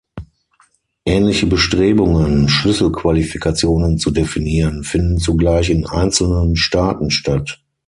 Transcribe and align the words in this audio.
Ähnliche 1.05 1.45
Bestrebungen, 1.45 2.49
Schlüsselqualifikationen 2.49 3.99
zu 3.99 4.09
definieren, 4.09 4.83
finden 4.83 5.19
zugleich 5.19 5.69
in 5.69 5.85
einzelnen 5.85 6.55
Staaten 6.55 7.11
statt. 7.11 7.61